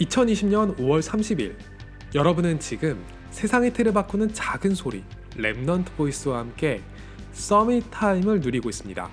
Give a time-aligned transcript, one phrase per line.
[0.00, 1.56] 2020년 5월 30일
[2.14, 5.04] 여러분은 지금 세상의 틀을 바꾸는 작은 소리
[5.36, 6.82] Remnant Voice와 함께
[7.32, 9.10] Summit Time을 누리고 있습니다.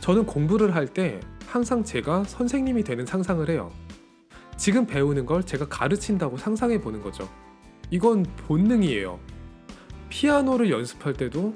[0.00, 3.72] 저는 공부를 할 때 항상 제가 선생님이 되는 상상을 해요.
[4.56, 7.28] 지금 배우는 걸 제가 가르친다고 상상해 보는 거죠.
[7.90, 9.18] 이건 본능이에요.
[10.08, 11.52] 피아노를 연습할 때도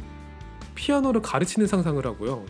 [0.74, 2.44] 피아노를 가르치는 상상을 하고요.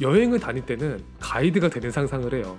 [0.00, 2.58] 여행을 다닐 때는 가이드가 되는 상상을 해요.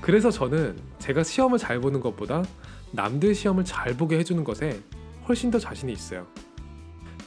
[0.00, 2.42] 그래서 저는 제가 시험을 잘 보는 것보다
[2.90, 4.80] 남들 시험을 잘 보게 해주는 것에
[5.28, 6.26] 훨씬 더 자신이 있어요.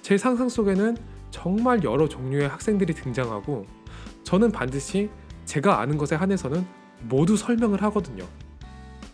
[0.02, 0.98] 제 상상 속에는
[1.32, 3.66] 정말 여러 종류의 학생들이 등장하고
[4.24, 5.10] 저는 반드시
[5.46, 6.66] 제가 아는 것에 한해서는
[7.04, 8.28] 모두 설명을 하거든요.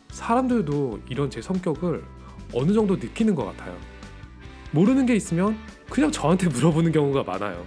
[0.10, 2.04] 사람들도 이런 제 성격을
[2.54, 3.78] 어느 정도 느끼는 것 같아요.
[4.72, 5.58] 모르는 게 있으면
[5.90, 7.66] 그냥 저한테 물어보는 경우가 많아요.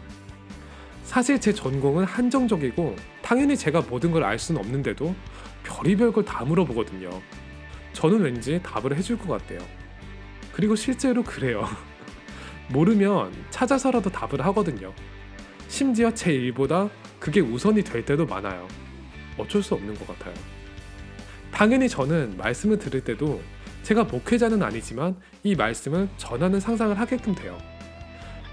[1.14, 5.14] 사실 제 전공은 한정적이고 당연히 제가 모든 걸 알 수는 없는데도
[5.62, 7.08] 별의별 걸 다 물어보거든요.
[7.92, 9.60] 저는 왠지 답을 해줄 것 같대요.
[10.52, 11.68] 그리고 실제로 그래요.
[12.68, 14.92] 모르면 찾아서라도 답을 하거든요.
[15.68, 18.66] 심지어 제 일보다 그게 우선이 될 때도 많아요.
[19.38, 20.34] 어쩔 수 없는 것 같아요.
[21.52, 23.40] 당연히 저는 말씀을 들을 때도
[23.84, 27.56] 제가 목회자는 아니지만 이 말씀을 전하는 상상을 하게끔 돼요.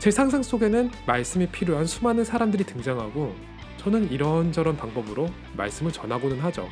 [0.02, 3.36] 제 상상 속에는 말씀이 필요한 수많은 사람들이 등장하고
[3.78, 6.68] 저는 이런저런 방법으로 말씀을 전하고는 하죠.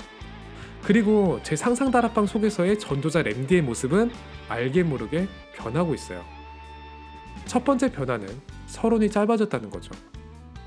[0.82, 4.10] 그리고 제 상상 다락방 속에서의 전도자 램디의 모습은
[4.48, 6.26] 알게 모르게 변하고 있어요.
[7.46, 8.28] 첫 번째 변화는
[8.66, 9.92] 서론이 짧아졌다는 거죠.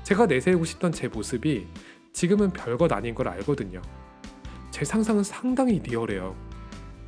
[0.03, 1.67] 제가 내세우고 싶던 제 모습이
[2.13, 3.81] 지금은 별것 아닌 걸 알거든요.
[4.71, 6.33] 제 상상은 상당히 리얼해요.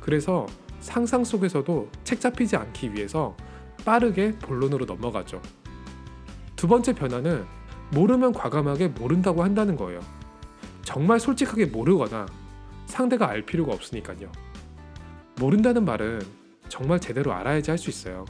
[0.00, 0.44] 그래서
[0.80, 3.34] 상상 속에서도 책 잡히지 않기 위해서
[3.86, 5.40] 빠르게 본론으로 넘어가죠.
[6.56, 7.46] 두 번째 변화는
[7.92, 10.00] 모르면 과감하게 모른다고 한다는 거예요.
[10.82, 12.26] 정말 솔직하게 모르거나
[12.86, 14.30] 상대가 알 필요가 없으니까요.
[15.40, 16.20] 모른다는 말은
[16.68, 18.24] 정말 제대로 알아야지 할 수 있어요.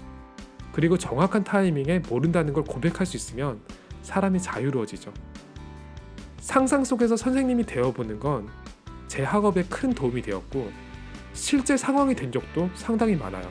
[0.72, 3.60] 그리고 정확한 타이밍에 모른다는 걸 고백할 수 있으면
[4.02, 5.12] 사람이 자유로워지죠.
[6.38, 8.48] 상상 속에서 선생님이 되어보는 건
[9.08, 10.70] 제 학업에 큰 도움이 되었고
[11.32, 13.48] 실제 상황이 된 적도 상당히 많아요.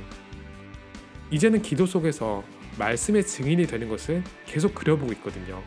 [1.31, 2.43] 이제는 기도 속에서
[2.77, 5.63] 말씀의 증인이 되는 것을 계속 그려보고 있거든요.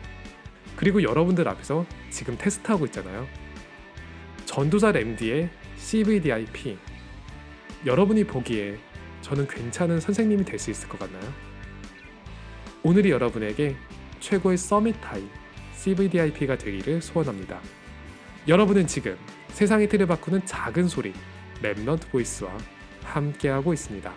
[0.75, 3.27] 그리고 여러분들 앞에서 지금 테스트하고 있잖아요.
[4.45, 6.77] 전도자 MD의 CVDIP.
[7.85, 8.77] 여러분이 보기에
[9.21, 11.33] 저는 괜찮은 선생님이 될 수 있을 것 같나요?
[12.83, 13.75] 오늘이 여러분에게
[14.19, 15.29] 최고의 Summit Time
[15.75, 17.59] CVDIP가 되기를 소원합니다.
[18.47, 19.17] 여러분은 지금
[19.49, 21.13] 세상의 틀을 바꾸는 작은 소리
[21.61, 22.57] Remnant Voice와
[23.03, 24.13] 함께하고 있습니다.